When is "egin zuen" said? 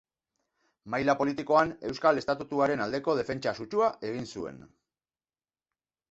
4.09-4.57